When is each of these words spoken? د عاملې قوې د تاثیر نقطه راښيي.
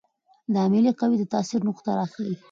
د 0.51 0.53
عاملې 0.63 0.91
قوې 0.99 1.15
د 1.19 1.23
تاثیر 1.33 1.61
نقطه 1.69 1.89
راښيي. 1.97 2.35